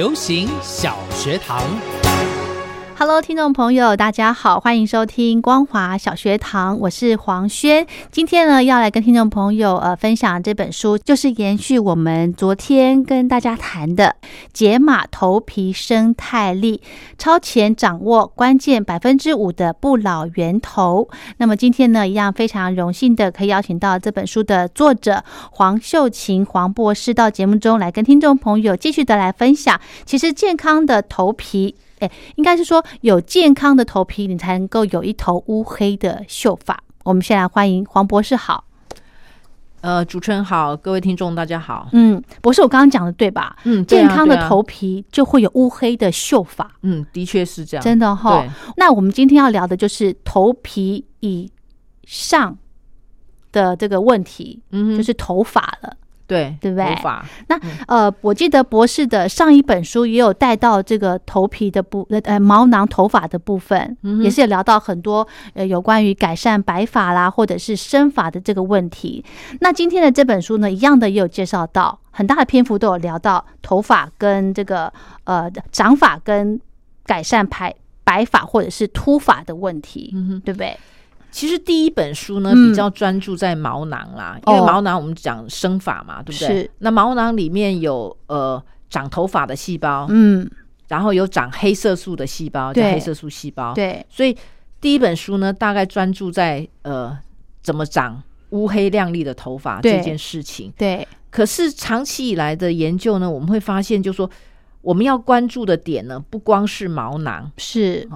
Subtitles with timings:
[0.00, 1.99] 流行小学堂。
[3.02, 7.86] Hello，听众朋友，大家好，欢迎收听光华小学堂，我是黄轩。
[8.10, 14.16] 今天呢，要来跟听众朋友呃分享这本书，就是延续我们昨天跟大家谈的
[14.52, 16.82] 解码头皮生态力，
[17.16, 21.08] 超前掌握关键百分之五的不老源头。
[21.38, 29.80] 那么今天呢，一样非常荣幸的可以邀请到这本书的作者黄秀琴黄博士到节目中来跟听众朋友继续的来分享。
[30.04, 31.76] 其实健康的头皮。
[32.00, 36.82] 哎，应该是说有健康的头皮，你才能够有一头乌黑的秀发。
[37.04, 38.64] 我们先来欢迎黄博士好。
[39.82, 41.88] 呃，主持人好，各位听众大家好。
[41.92, 43.56] 嗯，博士，我刚刚讲的对吧？
[43.64, 47.82] 嗯，健康的头，皮就会有乌黑的秀发，嗯，的确是这样。
[47.82, 48.44] 真的哈、
[48.76, 51.50] 那我们今天要聊的就是头皮以
[52.04, 52.58] 上
[53.52, 55.96] 的这个问题，嗯，就是头发了。
[56.30, 57.26] 对，对不对头发，
[57.88, 69.24] 呃，我记得博士的上一本书也有带到这个头皮的部呃呃毛囊头发的部分，嗯也是有聊到很多呃有关于改善白发啦或者是生发的这个问题。
[69.60, 74.92] 那今天的这本书呢，一样的也有介绍到很大的篇幅都有聊到头发跟这个
[75.24, 76.60] 呃长发跟
[77.04, 77.74] 改善白
[78.04, 80.40] 白发或者是秃发的问题，嗯。
[80.44, 80.78] 对不对？
[81.30, 82.70] 其实第一本书呢，嗯。
[82.70, 86.70] 比较专注在毛囊啦，因为哦毛囊我们讲生发嘛，对不对？
[86.78, 90.48] 那毛囊里面有呃长头发的细胞，嗯，
[90.88, 92.92] 然后有长黑色素的细胞，叫对。
[92.92, 93.74] 黑色素细胞。
[93.74, 94.36] 对，所以
[94.80, 97.16] 第一本书呢，大概专注在呃
[97.62, 99.96] 怎么长乌黑亮丽的头发对。
[99.96, 100.72] 这件事情。
[100.76, 104.30] 对，可是长期以来的研究呢，我们会发现，就说
[104.82, 108.08] 我们要关注的点呢，不光是毛囊，是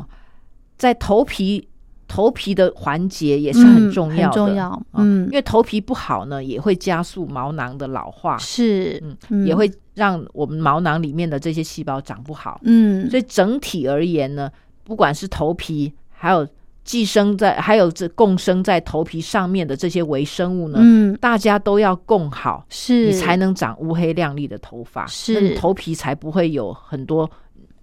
[0.77, 1.69] 在头皮
[2.15, 5.25] 头皮的环节也是很重要的，嗯很重要啊嗯。
[5.27, 9.47] 因为头皮不好呢，也会加速毛囊的老化，是，嗯嗯。
[9.47, 12.61] 也会让我们毛囊里面的这些细胞长不好。
[12.63, 14.49] 嗯，所以整体而言呢，
[14.85, 16.47] 不管是头皮，还有
[16.85, 21.17] 寄生在，还有这共生在头皮上面的这些微生物呢，嗯。
[21.21, 23.07] 大家都要共好，是。
[23.07, 25.57] 你才能长乌黑亮丽的头发，是。
[25.57, 27.29] 头皮才不会有很多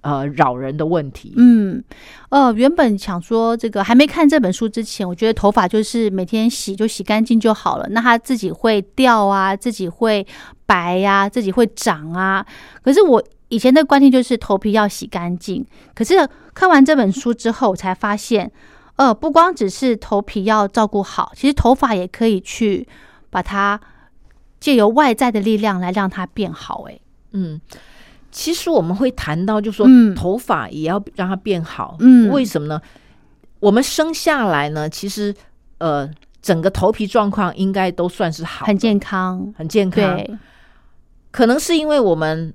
[0.02, 1.34] 呃扰人的问题。
[1.38, 1.84] 嗯，
[2.30, 10.26] 呃，原本想说这个还没看这本书之前，我觉得头发就是每天洗就洗干净就好了，那它自己会掉啊，自己会
[10.66, 12.46] 白呀、自己会长啊。
[12.84, 16.16] 可是我以前的观念就是头皮要洗干净，可是
[16.54, 18.52] 看完这本书之后，我才发现，
[18.96, 22.88] 呃，不光只是头皮要照顾好，其实头发也可以去
[23.30, 23.80] 把它
[24.60, 27.02] 借由外在的力量来让它变好、欸。
[27.34, 27.60] 嗯，
[28.32, 31.98] 其实我们会谈到，就说、嗯头发也要让它变好。
[32.00, 32.82] 嗯为什么呢？
[33.60, 35.36] 我们生下来呢，其实
[35.78, 36.10] 呃，
[36.42, 40.16] 整个头皮状况应该都算是好，很健康，很健康。
[40.16, 40.38] 对，
[41.30, 42.54] 可能是因为我们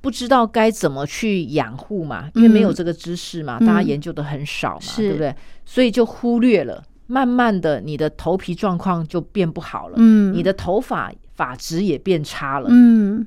[0.00, 5.34] 不知道该怎么去养护嘛，因为没有这个知识嘛，嗯大家研究的很少嘛，是对不对？
[5.64, 13.24] 所以就忽略了，慢慢的你的头皮状况就变不好了，嗯，你的头发发质也变差了，嗯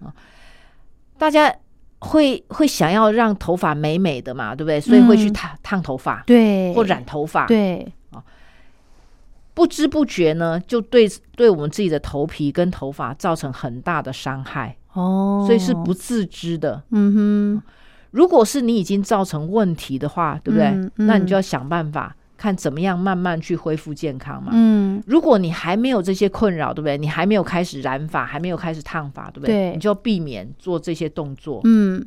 [1.18, 1.52] 大家。
[2.00, 4.80] 会会想要让头发美美的嘛，对不对？
[4.80, 5.34] 所以会去嗯。
[5.34, 7.92] 烫烫头发对，或染头发，对，
[9.54, 16.84] 不知不觉呢，就对对我们自己的头皮跟头发造成很大的伤害，哦，所以是不自知的。
[16.92, 17.64] 嗯哼，
[18.12, 20.68] 如果是你已经造成问题的话，对不对？
[20.68, 21.08] 嗯嗯。
[21.08, 24.52] 那你就要想办法看怎么样慢慢去恢复健康嘛。
[24.54, 26.98] 嗯如果你还没有这些困扰，对不对？
[26.98, 29.56] 你还没有开始染发，还没有开始烫发，对不对？
[29.56, 32.06] 对你就避免做这些动作，嗯，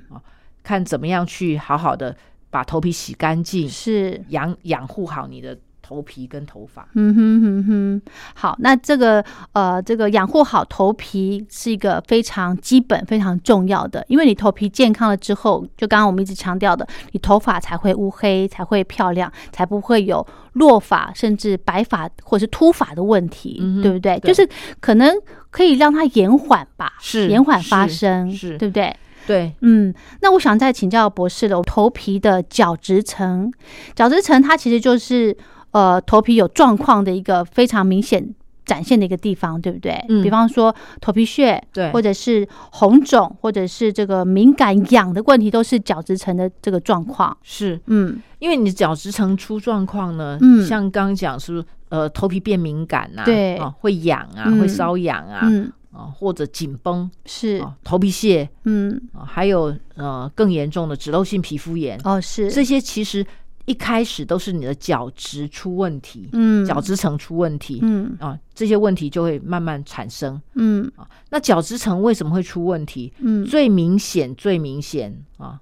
[0.62, 2.17] 看怎么样去好好的
[2.49, 5.56] 把头皮洗干净，是，养养护好你的
[5.90, 6.88] 头头皮跟头发。
[6.94, 8.02] 嗯哼哼哼，
[8.34, 24.19] 好，那这个呃，这个养护好头皮是一个非常基本、非常重要的，因为你头皮健康了之后，就刚刚我们一直强调的，你头发才会乌黑，才会漂亮，才不会有落发甚至白发或者是秃发的问题，嗯对不对？
[24.20, 24.48] 对就是
[24.78, 25.12] 可能
[25.50, 28.94] 可以让它延缓吧，是延缓发生，是对不对？
[29.26, 33.52] 对，嗯，那我想再请教博士了，头皮的角质层，
[33.94, 35.36] 角质层它其实就是
[35.72, 38.34] 呃头皮有状况的一个非常明显
[38.64, 39.93] 展现的一个地方，对不对？
[40.08, 40.22] 嗯。
[40.22, 41.90] 比方说头皮屑，对。
[41.90, 47.37] 或者是红肿，或者是这个敏感痒的问题，都是角质层的这个状况。
[47.43, 47.81] 是。
[47.87, 48.20] 嗯。
[48.38, 50.64] 因为你角质层出状况呢，嗯。
[50.67, 53.56] 像刚刚讲是不是呃头皮变敏感呐、对。
[53.56, 54.61] 啊，会痒啊，嗯。
[54.61, 59.00] 会瘙痒啊，嗯，啊或者紧绷是，啊，头皮屑嗯。
[59.12, 63.26] 啊，还有呃更严重的脂漏性皮肤炎，哦是，这些其实
[63.66, 67.78] 一开始都是你的角质出问题，嗯角质层出问题。
[67.82, 71.08] 嗯啊，这些问题就会慢慢产生嗯啊。
[71.30, 73.12] 那角质层为什么会出问题？
[73.18, 75.60] 嗯最明显、最明显啊，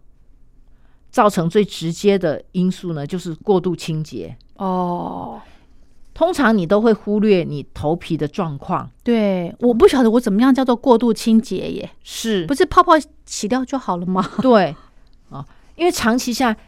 [1.10, 4.36] 造成最直接的因素呢，就是过度清洁。
[4.56, 5.40] 哦。
[6.14, 14.28] 通常你都会忽略你头皮的状况，对，我不晓得我怎么样叫做过度清洁耶，是不是泡泡洗掉就好了吗？
[14.42, 14.74] 对
[15.30, 15.46] 啊，
[15.76, 16.67] 因为长期下，我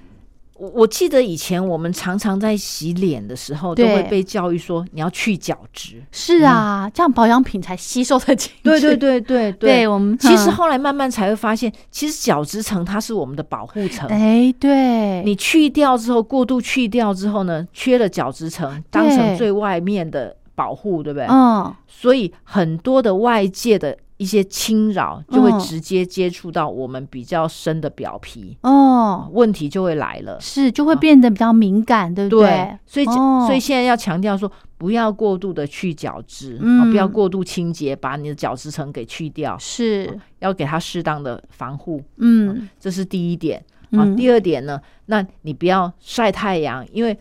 [0.68, 6.02] 我记得以前我们常常在洗脸的时候，都对会被教育说你要去角质。
[6.12, 8.62] 是啊，这样保养品才吸收得进去。
[8.62, 14.06] 对对对 对对，我们其实嗯后来慢慢才会发现，其实角质层它是我们的保护层。
[14.10, 21.26] 哎，对，你去掉之后，过度去掉之后呢，缺了角质层，当成最外面的保护，对不对？
[21.30, 25.58] 嗯所以很多的外界的一些侵扰，就会嗯。
[25.60, 30.38] 直接接触到我们比较深的表皮，哦，问题就会来了。
[30.38, 32.78] 是就会变得比较敏感，对不对？
[32.84, 33.44] 所以、哦。
[33.46, 36.80] 所以现在要强调说，不要过度的去角质，嗯。
[36.80, 42.68] 啊不要过度清洁，把你的角质层给去掉，是，要给它适当的防护，嗯。
[42.78, 43.58] 这是第一点。
[43.92, 47.18] 啊，嗯，第二点呢，那你不要晒太阳，因为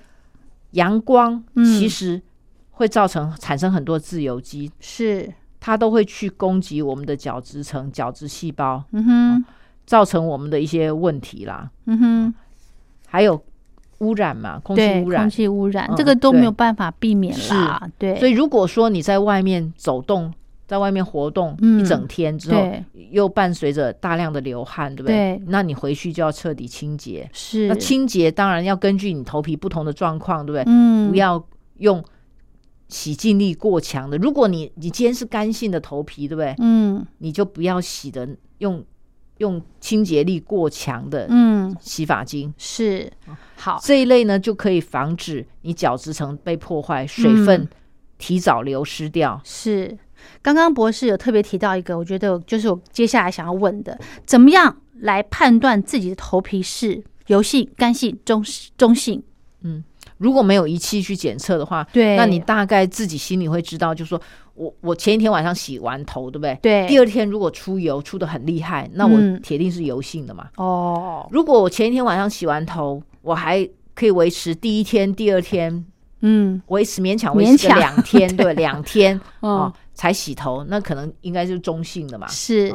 [0.72, 1.64] 阳光嗯。
[1.66, 2.22] 其实
[2.72, 9.46] 会造成产生很多自由基，是，它都会去攻击我们的角质层、角质细胞，嗯哼，
[9.86, 11.70] 造成我们的一些问题啦。
[11.86, 12.34] 嗯哼，
[13.08, 13.42] 还有
[14.00, 15.30] 污染嘛，空气，污染空。
[15.30, 20.34] 气污染嗯这个都对没有办法避免啦，对，以所以如果说你在外面走动，
[20.66, 25.36] 在外面活动嗯一整天之后，对又伴随着大量的流汗，对不对？
[25.38, 27.28] 对那你回去就要彻底清洁。
[27.34, 30.64] 是那清洁当然要根据你头皮不同的状况，对不对？
[30.68, 31.44] 嗯不要
[31.80, 32.02] 用
[32.90, 34.18] 洗净力过强的。
[34.18, 36.54] 如果你你今天是干性的头皮，对不对？
[36.60, 38.28] 嗯你就不要洗的
[38.58, 38.84] 用
[39.38, 42.54] 用清洁力过强的嗯洗发精。
[42.58, 43.10] 是
[43.56, 47.70] 好这一类呢，就可以防止你角质层被破坏，水分嗯
[48.18, 49.40] 提早流失掉。
[49.46, 49.98] 是。
[50.42, 58.44] 刚刚博士有特别提到一个，我觉得就是我接下来想要问的，怎么样来判断自己的头皮是油性、干性、中
[58.78, 59.24] 中性？
[60.20, 64.22] 如果没有仪器去检测的话，对，那你大概自己心里会知道，就是说
[64.54, 66.58] 我我前一天晚上洗完头，对不对？
[66.62, 66.88] 对。
[66.88, 69.42] 第二天如果出油出的很厉害，那我嗯。
[69.42, 70.48] 铁定是油性的嘛。
[70.58, 75.84] 哦，如果我前一天晚上洗完头，我还可以维持第一天、第二天
[76.22, 76.62] 嗯。
[76.68, 79.52] 维持勉强维持个两天，对，两天 嗯。
[79.52, 82.26] 哦才洗头，那可能应该是中性的嘛。
[82.30, 82.74] 是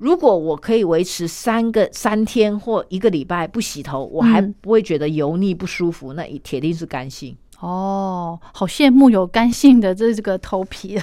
[0.00, 7.36] 如果我可以维持三个三天或一个礼拜不洗头，我还嗯不会觉得油腻不舒服，那铁定是干性。
[7.60, 10.98] 哦，好羡慕有干性的这这个头皮。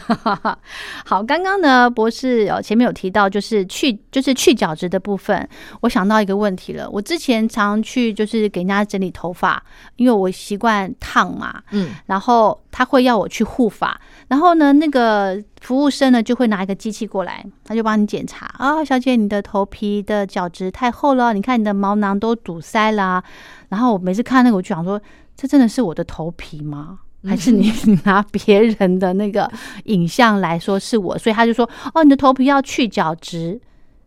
[1.05, 5.47] 好，刚刚呢，博士哦前面有提到，就是去就是去角质的部分，
[5.81, 6.89] 我想到一个问题了。
[6.89, 9.63] 我之前常去就是给人家整理头发，
[9.97, 23.23] 因为我习惯烫嘛，嗯，然后他会要我去护发，然后呢，那个服务生呢就会拿一个机器过来，他就帮你检查啊、小姐，你的头皮的角质太厚了，你看你的毛囊都堵塞啦、
[23.69, 24.99] 然后我每次看那个，我就想说，
[25.37, 26.99] 这真的是我的头皮吗？
[27.23, 29.49] 还是你 你拿别人的那个
[29.85, 31.17] 影像来说是我？
[31.17, 33.59] 所以他就说，哦，你的头皮要去角质，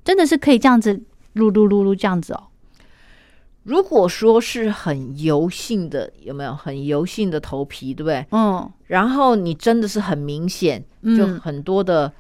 [0.05, 0.93] 真的是可以这样子
[1.35, 2.45] 噜噜噜噜这样子哦。
[3.65, 8.25] 如果说是很油性的，有没有很油性的头皮，对不对？
[8.31, 12.11] 嗯，然后你真的是很明显，就嗯很多的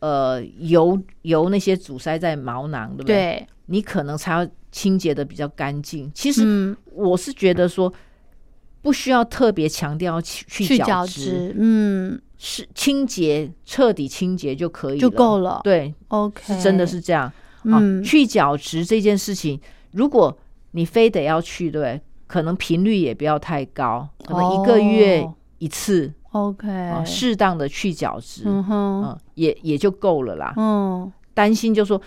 [0.00, 3.14] 呃油油那些阻塞在毛囊，对不对？
[3.14, 6.10] 对，你可能才要清洁的比较干净。
[6.12, 7.92] 其实嗯，我是觉得说，
[8.82, 15.60] 不需要特别强调去去去角质，嗯，是清洁彻底清洁就可以就够了。
[15.64, 17.24] 对，OK，是真的是这样。
[17.24, 17.32] 啊
[17.64, 19.60] 嗯，去角质这件事情，
[19.92, 20.36] 如果
[20.70, 22.00] 你非得要去，对？
[22.26, 30.52] 可能频率也不要太高，可能一个月哦一次，OK，啊适当的去角质，嗯哼，嗯，也也就够了啦。
[30.58, 32.00] 嗯，担心就说，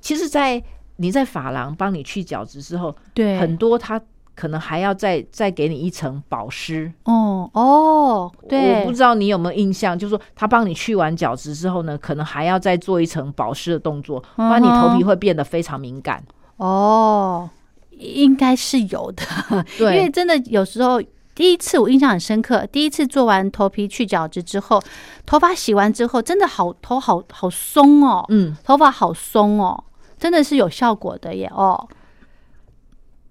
[0.00, 0.60] 其实，在
[0.96, 4.00] 你在发廊帮你去角质之后，对，很多它
[4.40, 6.90] 可能还要再再给你一层保湿。
[7.04, 16.24] 哦哦，对，我不知道你有没有印象，就是说他帮你去完角质之后呢，可能还要再做一层保湿的动作，不然你头皮会变得非常敏感。
[16.56, 17.50] 哦，
[17.90, 19.22] 应该是有的，
[19.78, 21.02] 因为，真的有时候。
[21.32, 24.82] 第一次我印象很深刻，第一次做完头皮去角质之后，
[25.24, 29.84] 头发洗完之后，真的好头好好松哦，嗯，头发好松哦，
[30.18, 31.88] 真的是有效果的耶哦。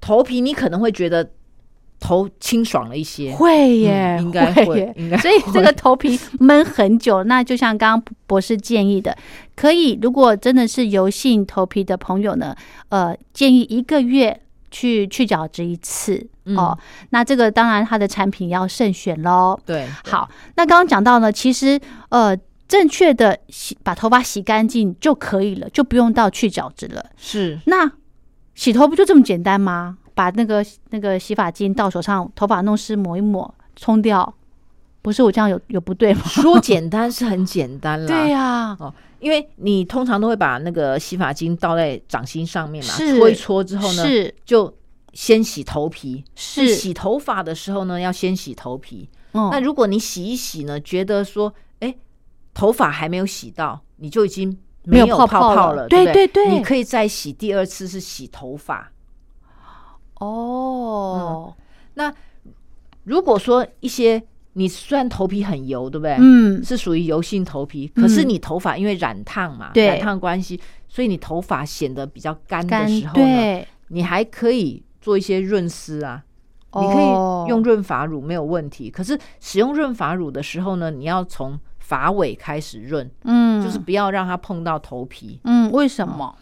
[0.01, 1.29] 头皮你可能会觉得
[1.99, 9.17] 头清爽了一些，会耶，嗯应该会所以这个会头皮闷很久，那就像刚刚博士建议的，
[9.55, 12.55] 可以如果真的是油性头皮的朋友呢，
[12.89, 14.41] 呃，建议一个月
[14.71, 16.77] 去去角质一次、嗯哦。
[17.09, 19.59] 那这个当然它的产品要慎选喽。
[19.65, 21.79] 对，好，那刚刚讲到呢，其实
[22.09, 22.37] 呃。
[22.69, 27.03] 正确的洗把头发洗干净就可以了，就不用到去角质了。
[27.17, 27.91] 是那
[28.59, 29.97] 洗头不就这么简单吗？
[30.13, 34.35] 把那个那个洗发精到手上，头发弄湿抹一抹，冲掉。
[35.01, 36.21] 不是我这样有有不对吗？
[36.25, 38.05] 说简单是很简单啦。
[38.13, 44.77] 对呀、哦，因为你通常都会把那个洗发精倒在掌心上面嘛，是搓一搓之后呢，是就
[45.13, 46.21] 先洗头皮。
[46.35, 49.07] 是，洗头发的时候呢，要先洗头皮。
[49.31, 51.95] 嗯那如果你洗一洗呢，觉得说，哎，
[52.53, 58.91] 头发还没有洗到，你就已经没有有泡泡了泡了，不对对对你可以再洗第二次是洗头发。
[60.19, 61.53] 哦，
[61.93, 62.13] 那
[63.03, 64.21] 如果说一些
[64.53, 66.17] 你虽然头皮很油，对不对？
[66.19, 76.23] 嗯，是属于油性头皮，可是嗯你头发因为染烫嘛，对染烫关系，所以你头发显得比较干的干时候呢，你还可以做一些润丝啊，
[76.73, 78.89] 你可哦以用润发乳没有问题。
[78.89, 81.57] 可是使用润发乳的时候呢，你要从
[81.89, 86.35] 发尾开始润，嗯，就是不要让它碰到头皮，嗯，为什么？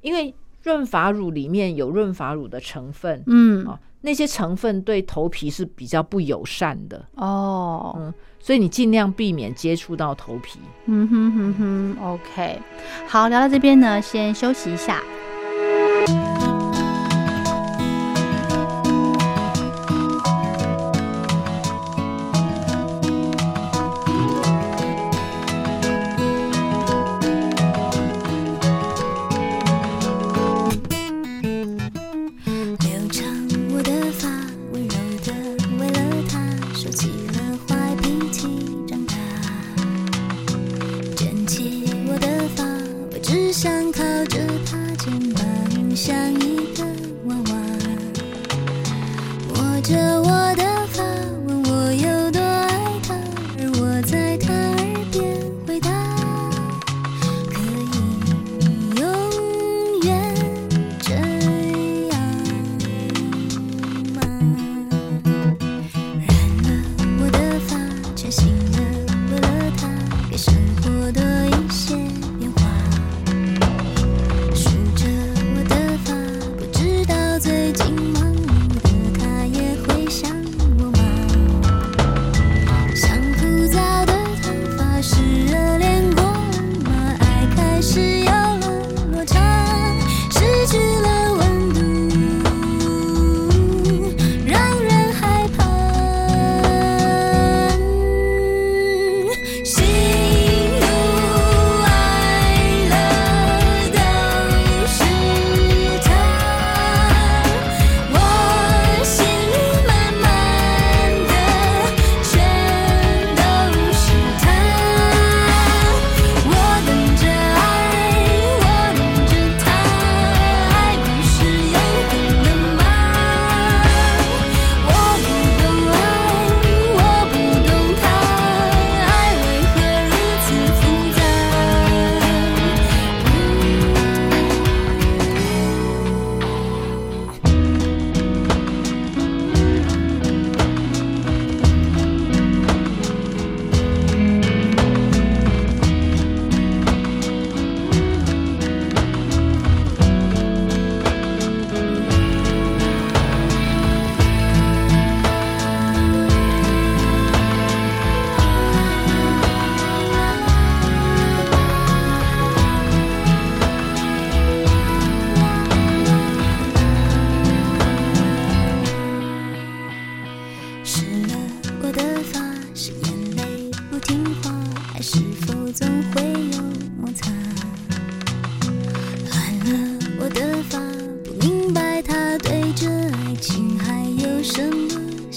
[0.00, 10.58] 因为润发乳里面有润发乳的成分，嗯哦，那些成分对头皮是比较不友善的，哦，嗯，所以你尽量避免接触到头皮。
[10.86, 12.58] 嗯哼哼哼，OK，
[13.06, 15.02] 好，聊到这边呢，先休息一下。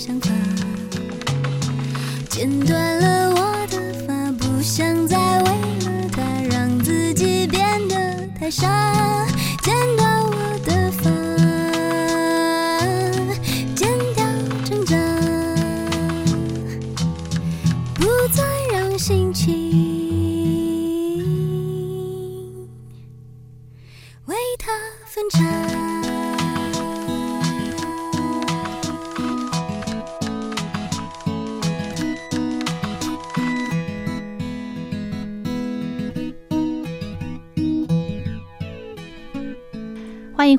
[0.06, 0.30] 想法
[2.30, 6.22] 剪断了我的发不想再为了他
[6.52, 9.35] 让自己变得太傻。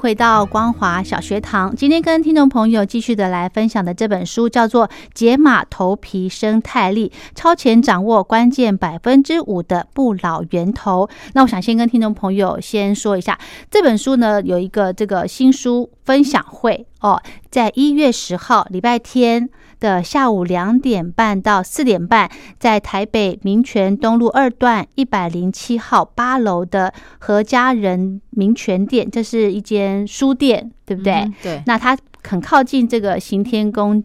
[0.07, 1.75] 回到光华小学堂。
[1.75, 11.07] 今天跟听众朋友继续的来分享的这本书叫做《解码头皮生态力：超前掌握关键百分之五的不老源头》。
[11.33, 13.37] 那我想先跟听众朋友先说一下，
[13.69, 19.49] 这本书呢有一个这个新书分享会哦，在一月十号礼拜天。
[19.79, 31.13] 的下午两点半到四点半，在台北民权东路二段一百零七号八楼的何家人民权店，这是一间书店，对不对？
[31.13, 34.03] 嗯对，那它很靠近这个行天宫。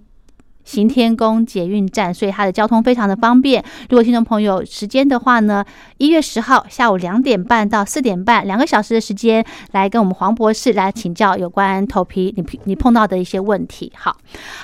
[0.64, 3.64] 行天宫捷运站，所以它的交通非常的方便。
[3.90, 5.64] 如果听众朋友时间的话呢，
[5.98, 13.92] 一月十号下午两点半到四点半，两个小时的时间，来跟我们黄博士来请教有关头皮你你碰到的一些问题。
[13.96, 14.16] 好，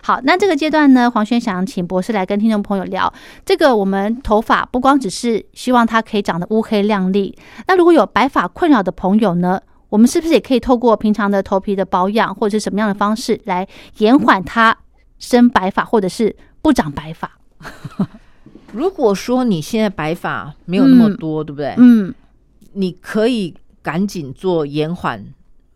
[0.04, 3.12] 好，那这个阶段呢，黄轩想请博士来跟听众朋友聊
[3.46, 7.38] 这个，我们头发不光只是希望它可以长得乌黑亮丽，
[7.68, 9.62] 那如果有白发困扰的朋友呢？
[9.90, 13.66] 我们是不是也可以透过平常的头皮的保养，或者是什么样的方式来
[14.00, 14.76] 延缓它
[15.20, 17.32] 生白发，或者是不长白发？
[18.74, 21.74] 如果说你现在白发没有那么多，对不对？
[21.78, 22.14] 嗯，
[22.74, 25.26] 你可以赶紧做延缓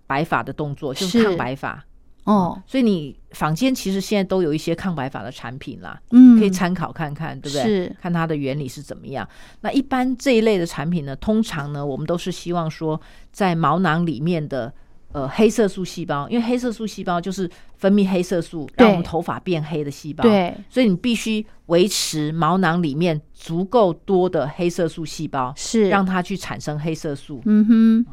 [0.05, 1.83] 白发的动作，就是是抗白发。
[2.25, 7.63] 哦，所以你坊间其实现在都有一些抗白发的产品啦，嗯，可以参考看看，对不对？
[7.63, 9.27] 是看它的原理是怎么样。
[9.61, 13.01] 那一般这一类的产品呢，通常呢，我们都是希望说，
[13.31, 14.71] 在毛囊里面的
[15.13, 27.41] 呃黑色素细胞，因为黑色素细胞就是分泌黑色素，让我们头发变黑的细胞。，对，所以你必须维持毛囊里面足够多的黑色素细胞，是让它去产生黑色素。
[27.45, 28.05] 嗯哼，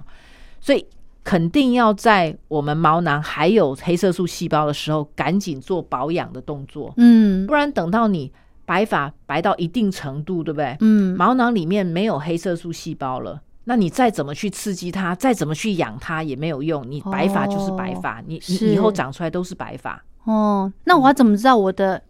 [0.60, 0.84] 所以
[1.22, 8.32] 肯定要在我们毛囊还有黑色素细胞的时候，赶紧做保养的动作，嗯不然等到你
[8.64, 10.76] 白发白到一定程度，对不对？
[10.80, 13.40] 嗯，毛囊里面没有黑色素细胞了。
[13.68, 16.82] 那你再怎么去刺激它，再怎么去养它也没有用。
[16.90, 20.02] 你白发就是白发，你你以后长出来都是白发。
[20.24, 22.02] 哦，那我要怎么知道我的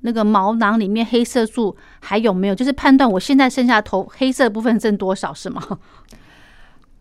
[0.00, 2.54] 那个毛囊里面黑色素还有没有？
[2.54, 5.62] 就是判断我现在剩下的头黑色部分剩多少是吗？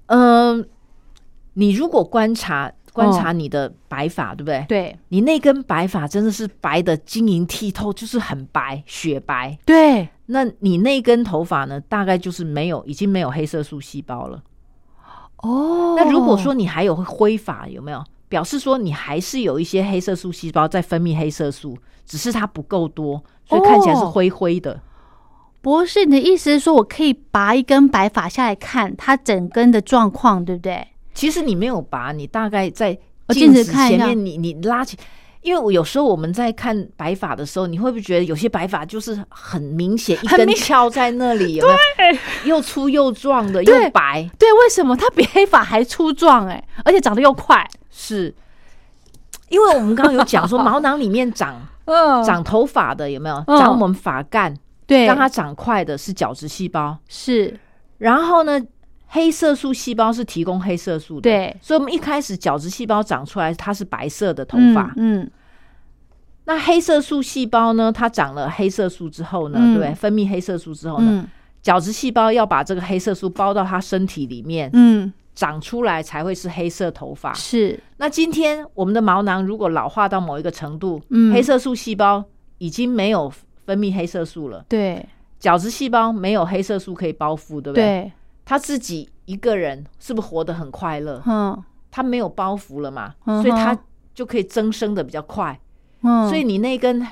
[0.08, 0.67] 嗯、
[1.56, 4.66] 你如果观察观察你的白发，对不对？
[4.68, 9.58] 对你那根白发真的是白的晶莹剔透，就是很白，雪白。
[9.66, 11.80] 对，那你那根头发呢？
[11.82, 14.44] 大概就是没有，已经没有黑色素细胞了。
[15.38, 18.04] 哦，那如果说你还有灰发，有没有？
[18.30, 24.80] 表示说你还是有一些黑色素细胞在分泌黑色素，只是它不够多，所以看起来是哦灰灰的。
[25.62, 30.88] 博士，你的意思是说我可以拔一根白发下来看它整根的状况，对不对？
[31.13, 32.97] 其实你没有拔，你大概在
[33.28, 34.97] 我镜子前面，你你拉起。
[35.41, 41.74] 因为我有时候我们在看白发的时候，你会不会觉得有些白发就是很明显一根翘在那里， 有没
[42.43, 42.56] 有？
[42.58, 46.47] 又粗又壮的，又白，对，为什么它比黑发还粗壮？
[46.47, 47.67] 哎，而且长得又快。
[47.89, 48.34] 是。
[49.50, 53.43] 因为我们刚刚有讲说， 毛囊里面长嗯长头发的有没有？
[53.47, 56.95] 嗯长我们发干，对，让它长快的是角质细胞。
[57.10, 57.60] 是
[57.97, 58.62] 然后呢，
[59.13, 61.58] 黑色素细胞是提供黑色素的，，对。
[61.62, 64.93] 所以我们一开始角质细胞长出来，它是白色的头发。
[64.95, 65.32] 嗯，嗯。
[66.45, 69.78] 那黑色素细胞呢，它长了黑色素之后呢，嗯。
[69.78, 69.93] 对？
[69.93, 71.28] 分泌黑色素之后呢，嗯。
[71.62, 77.34] 角质细胞要把这个黑色素包到它身体里面，嗯，长出来才会是黑色头发。
[77.34, 77.78] 是。
[77.97, 81.34] 那今天我们的毛囊如果老化到某一个程度，嗯。
[81.34, 82.24] 黑色素细胞
[82.60, 83.30] 已经没有
[83.65, 85.06] 分泌黑色素了，对。
[85.38, 87.84] 角质细胞没有黑色素可以包覆，对不对？
[87.84, 88.12] 对，
[88.52, 91.24] 他自己一个人是不是活得很快乐？
[91.26, 91.64] 嗯。
[91.90, 93.78] 他没有包袱了嘛，嗯所以他
[94.14, 95.58] 就可以增生的比较快。
[96.02, 97.06] 嗯，所以你那根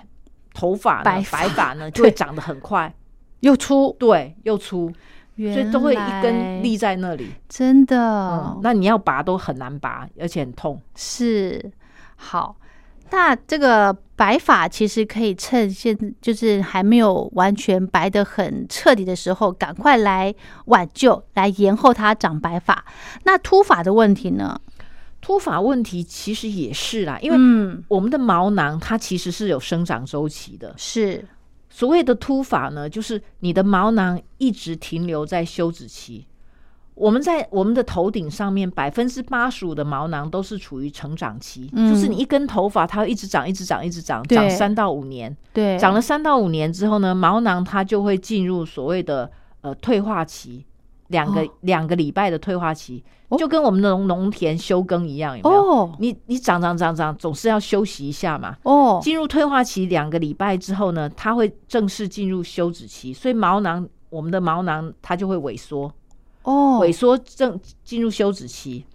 [0.53, 2.93] 头发白白发呢 就会长得很快，
[3.39, 4.91] 又粗，对，又粗，
[5.37, 7.31] 所以都会一根立在那里。
[7.47, 10.81] 真的、嗯，那你要拔都很难拔，而且很痛。
[10.95, 11.71] 是。
[12.17, 12.57] 好。
[13.11, 20.33] 那这个白发其实可以趁现就是还没有完全白的很彻底的时候，赶快来
[20.65, 22.85] 挽救，来延后它长白发。
[23.23, 24.59] 那秃发的问题呢？
[25.21, 30.73] 秃发问题其实也是啦，因为嗯，我们的毛囊它其实是有生长周期的。
[30.77, 31.27] 是
[31.69, 36.25] 所谓的秃发呢，就是你的毛囊一直停留在休止期。
[36.99, 45.35] 我们在我们的头顶上面，百分之八十五的毛囊都是处于成长期，嗯就是你一根头发，它会一直长，一直长，一直长，对长三到五年。
[45.53, 49.31] 对，长了三到五年之后呢，毛囊它就会进入所谓的
[49.61, 50.65] 呃退化期，
[51.07, 55.61] 两个、哦两个礼拜的退化期，哦就跟我们的农农田休耕一样，有没有？
[55.61, 58.57] 哦你你长长长长，总是要休息一下嘛。
[58.63, 65.89] 哦，进入退化期两个礼拜之后呢，它会正式进入休止期，所以毛囊我们的毛囊它就会萎缩，
[66.49, 68.85] 哦，萎缩正进入休止期。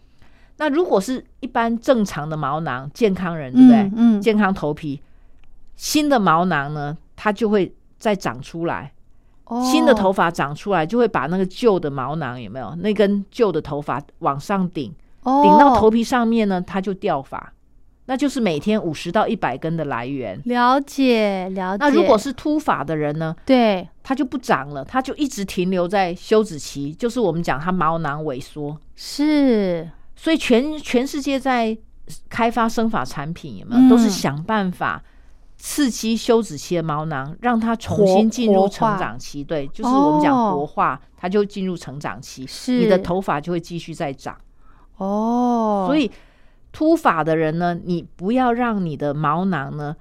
[0.56, 3.78] 那如果是一般正常的毛囊，健康人，对不对？
[3.78, 5.00] 嗯嗯健康头皮，
[5.76, 8.92] 新的毛囊呢，它就会再长出来。
[9.70, 14.90] 新的头发长出来，就会把那个旧的毛囊有没有那根旧的头发往上顶，
[15.22, 17.52] 哦顶到头皮上面呢，它就掉发，
[18.06, 20.40] 那就是每天五十到一百根的来源。
[20.44, 21.84] 了解了解。
[21.84, 28.78] 那如果是秃发的人呢，对它就不长了，它就一直停留在休止期，就是我们讲它毛囊萎缩。
[28.94, 31.76] 是所以全全世界在
[32.28, 35.02] 开发生发产品有没有，嗯都是想办法
[35.56, 39.42] 刺激休止期的毛囊，让它重新进入成长期。
[39.42, 44.36] 对，就是我们讲哦活化，它就进入成长期，是你的头发就会继续再长。
[44.98, 46.10] 哦，所以
[46.74, 49.96] 秃发的人呢，你不要让你的毛囊呢。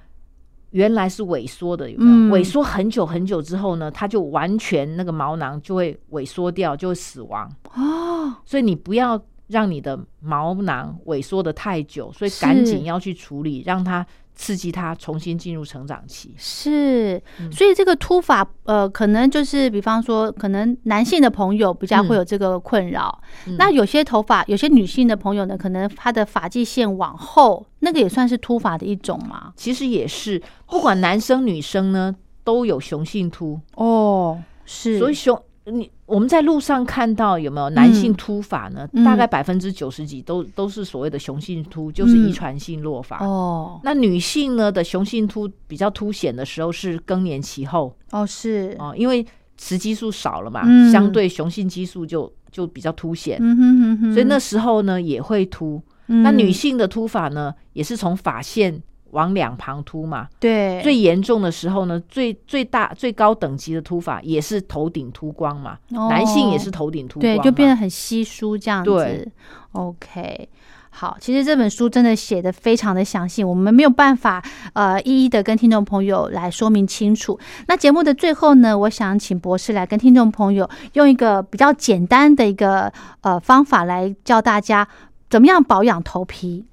[0.72, 2.12] 原来是萎缩的，有没有？
[2.12, 7.48] 嗯萎缩很久很久之后呢，它就完全那个毛囊就会萎缩掉，就会死亡。
[7.76, 14.04] 哦所以你不要让你的毛囊萎缩的太久，所以是赶紧要去处理，让它
[14.36, 16.34] 刺激它重新进入成长期。
[16.38, 23.22] 是，嗯所以这个突发，呃，可能就是比方说，可能男性的朋友比较会有这个困扰。
[23.48, 29.54] 嗯那有些头发，有些女性的朋友呢，可能她的发际线往后，那个也算是突发的一种嘛？
[29.56, 38.88] 其实也是，不管男生女生呢，都有雄性秃，哦，是，所以雄你我们在路上看到有没有男性秃发呢？
[38.94, 39.04] 嗯。
[39.04, 43.26] 大概百分之九十几都都是所谓的雄性秃，就是遗传性落发。
[43.26, 43.80] 哦。
[43.84, 47.96] 那女性呢的雄性秃比较凸显的时候是更年期后。
[48.12, 49.26] 哦是，哦，因为
[49.58, 50.92] 雌激素少了嘛，嗯。
[50.92, 53.38] 相对雄性激素就就比较凸显。
[53.40, 55.82] 嗯哼哼哼，所以那时候呢也会秃。
[56.08, 56.24] 嗯。
[56.24, 58.82] 那女性的秃发呢，也是从发线
[59.14, 60.28] 往两旁秃嘛。
[60.40, 68.92] 对最严重的时候呢，最最大最高等级的秃法也是头顶秃光嘛，哦男性也是头顶秃光对，就变得很稀疏这样子。
[68.92, 69.28] 对
[69.72, 70.50] ，OK。
[70.96, 74.40] 好，其实这本书真的写的非常的详细，我们没有办法
[74.74, 77.40] 呃一一的跟听众朋友来说明清楚。
[77.68, 84.88] 那节目的最后呢，我想请博士来跟听众朋友用一个比较简单的一个呃方法来教大家
[85.32, 86.66] 怎么样保养头皮。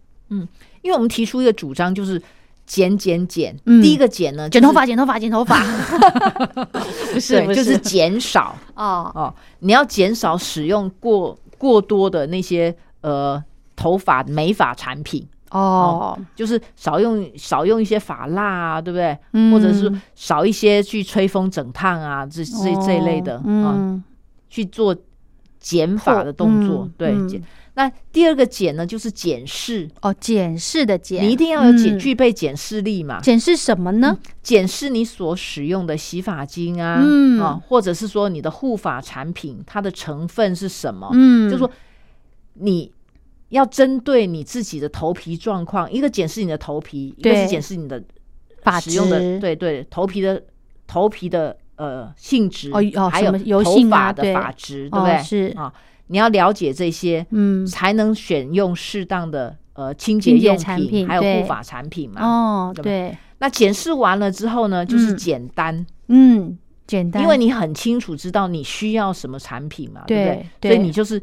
[0.82, 2.20] 因为我们提出一个主张，就是
[2.66, 3.56] 减减减。
[3.66, 5.62] 嗯第一个剪呢，剪头发，剪头发，剪头发，
[7.12, 9.34] 不是，就是减少哦，哦。
[9.60, 13.42] 你要减少使用过过多的那些呃
[13.76, 15.26] 头发美发产品。
[15.50, 19.18] 哦，就是少用少用一些发蜡啊，对不对？
[19.32, 24.04] 嗯或者是少一些去吹风整烫啊，这这这一类的啊、嗯，
[24.48, 24.94] 去做
[25.60, 26.84] 减法的动作。
[26.84, 27.42] 嗯对，嗯减。
[27.74, 33.20] 那第二个减呢，就是检视，哦，检视的检，你一定要有检、嗯具备检视力嘛。
[33.20, 34.18] 检视什么呢？
[34.42, 41.08] 检视你所使用的洗发精啊，嗯啊，或者是说你的护发产品它的成分是什么？
[41.12, 41.70] 嗯，就说
[42.54, 42.92] 你
[43.50, 48.02] 要针对你自己的头皮状况，一个检视你的头皮，一个是检视你的
[48.62, 50.42] 发使用的对对头皮的
[50.86, 55.22] 头皮的呃性质，哦哦还有头性啊对发的发质，对不哦对？
[55.22, 55.54] 是。
[55.56, 55.72] 啊，
[56.08, 57.66] 你要了解这些，嗯。
[57.66, 62.20] 才能选用适当的呃清洁用品还有护发产品嘛。
[62.22, 70.70] 哦，对，那检视完了之后呢，就是嗯简单，嗯，简单，因为你很清楚知道你需要什么产品嘛，对不对？
[70.70, 71.20] 所以你就是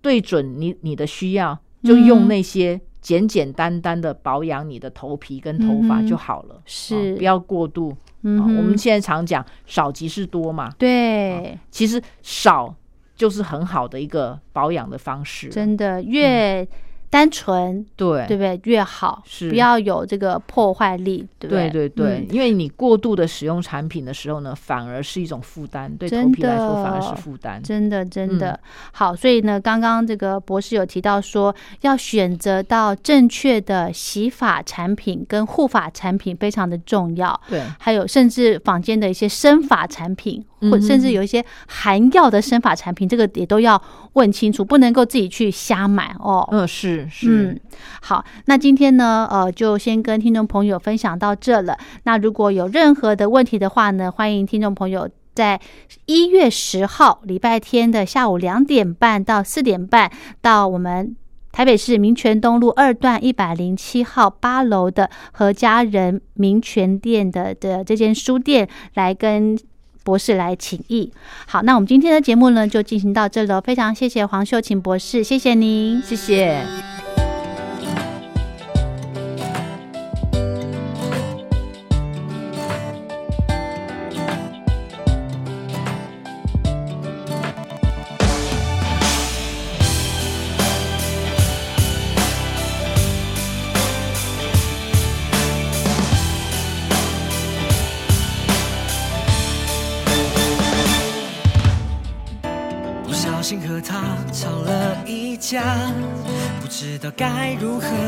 [0.00, 7.14] 对准你你的需要，就用嗯那些简简单单的保养你的头皮跟头发就好了，是。
[7.14, 7.94] 啊不要过度。
[8.22, 12.74] 嗯啊我们现在常讲少即是多嘛，对，其实少
[13.14, 15.48] 就是很好的一个保养的方式。
[15.48, 16.66] 真的越
[17.12, 18.26] 单纯，对。
[18.26, 18.58] 对不对？
[18.64, 19.50] 越好，是。
[19.50, 21.68] 不要有这个破坏力，对不对？
[21.68, 22.26] 对对对。
[22.26, 27.62] 嗯，因为你过度的使用产品的时候呢，反而是一种负担，对头皮来说反而是负担。
[27.62, 28.58] 真的，真的、嗯。
[28.92, 37.38] 好，所以呢，刚刚这个博士有提到说，要选择到正确的洗发产品跟护发产品非常的重要。
[37.50, 43.80] 对，还有甚至坊间的一些生发产品，或甚至有一些含药的生发产品，这个也都要
[44.14, 46.48] 问清楚，不能够自己去瞎买哦。
[46.52, 47.60] 嗯，是是嗯，，
[48.00, 51.78] 好，那今天呢，呃，就先跟听众朋友分享到这了。
[52.04, 55.60] 那如果有任何的问题的话呢，欢迎听众朋友在
[56.06, 61.16] 一月十号礼拜天的下午两点半到四点半，到我们
[61.50, 69.58] 台北市民权东路二段一百零七号八楼的何家人民权店的的这间书店来跟。
[70.04, 71.12] 博士来请益。
[71.46, 76.66] 好，那我们今天的节目呢就进行到这了，非常谢谢黄秀琴博士，谢谢您，谢谢。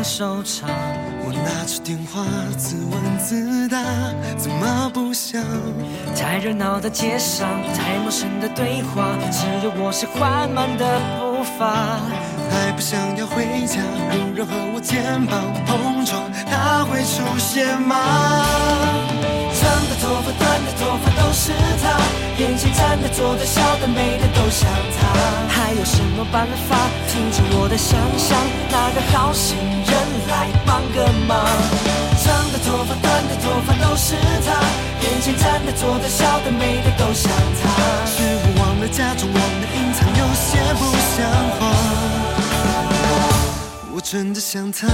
[0.04, 0.68] 收场。
[1.26, 2.22] 我拿出电话
[2.58, 3.78] 自问自答，
[4.36, 5.42] 怎么不想？
[6.14, 11.98] 太热闹的街上，太陌生的对话，只有我是缓慢的步伐。
[12.50, 13.80] 还不想要回家，
[14.12, 17.96] 有人和我肩膀碰撞，他会出现吗？
[23.34, 24.98] 的、坐的、笑的、美的都像他。
[25.48, 26.76] 还有什么办法
[27.08, 28.38] 停止我的想象？
[28.70, 29.92] 那个好心人
[30.28, 31.36] 来帮个忙。
[32.22, 34.14] 长的头发，短的头发都是
[34.46, 34.62] 他，
[35.02, 38.06] 眼前站的、坐的、笑的、美的都像他。
[38.06, 40.82] 是我忘了假装，忘了隐藏，有些不
[41.14, 41.26] 像
[41.58, 41.60] 话。
[43.92, 44.86] 我真的想他。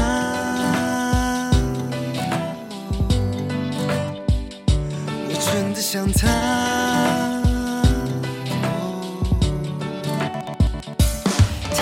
[5.28, 7.29] 我真的想他。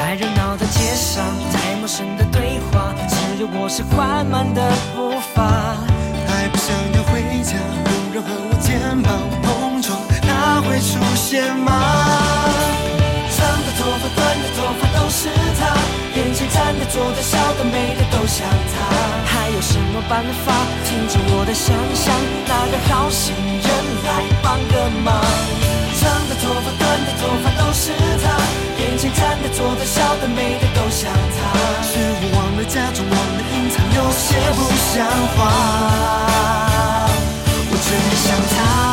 [0.08, 5.76] 太热闹的街上，太陌生的对话，只有我是缓慢的步伐。
[6.24, 9.12] 还不想要回家，有人和我肩膀
[9.44, 11.68] 碰撞，他会出现吗？
[13.36, 15.28] 长的头发，短的头发都是
[15.60, 15.76] 他，
[16.16, 18.88] 眼前站的、坐的、笑的、美的都像他。
[19.28, 20.56] 还有什么办法
[20.88, 22.08] 停止我的想象？
[22.48, 23.68] 那个好心人
[24.08, 25.20] 来帮个忙。
[26.00, 27.92] 长的头发，短的头发都是
[28.24, 28.40] 他，
[28.78, 31.38] 眼前站的、坐的、笑的、美的都像他。
[31.82, 34.58] 是我忘了假装，忘了隐藏，有些不
[34.92, 35.38] 像话。
[37.70, 38.87] 我真的想他。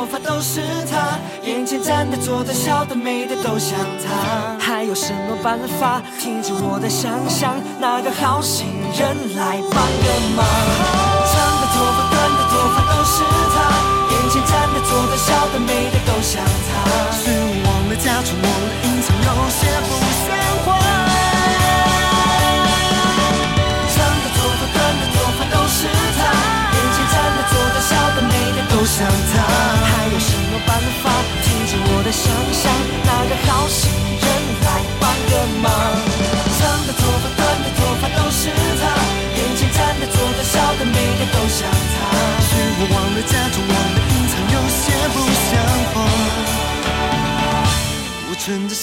[0.00, 4.56] 头发都是他，眼前站的、坐的、笑的、美的都像他。
[4.58, 7.52] 还有什么办法停止我的想象？
[7.78, 8.64] 那个好心
[8.96, 10.40] 人来帮个忙。
[10.40, 13.20] 长的头发，短的头发都是
[13.52, 13.60] 他，
[14.08, 17.12] 眼前站的、坐的、笑的、美的都像他。
[17.20, 20.00] 是我忘了假装，忘了隐藏，有些不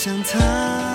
[0.08, 0.87] 想他。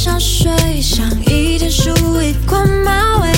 [0.00, 1.90] 想睡，想，一天梳
[2.22, 3.32] 一捆马尾，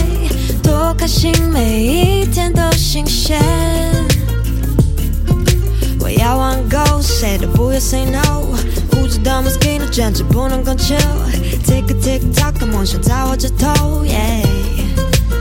[0.62, 3.40] 多开心，每一天都新鲜。
[6.00, 8.42] 我要玩够，谁都不要 say no。
[8.90, 10.98] 不知道 mosquito 简直不能够 chill。
[11.64, 14.44] Tick a tick tock，梦想在我这头，yeah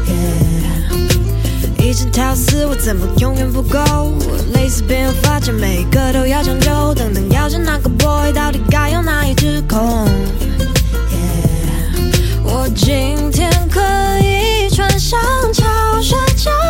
[0.08, 1.84] yeah。
[1.84, 4.14] 一整条丝，我怎么永远不够？
[4.54, 6.94] 蕾丝边有发间，每个都要讲究。
[6.96, 10.49] 等等，要选哪个 boy，到底该用哪一只孔？Yeah，我
[12.76, 13.82] 今天可
[14.20, 15.20] 以穿上
[15.54, 16.69] 超帅。